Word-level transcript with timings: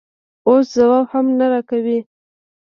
اوس 0.47 0.65
ځواب 0.75 1.05
هم 1.11 1.25
نه 1.39 1.45
راکوې؟ 1.51 1.99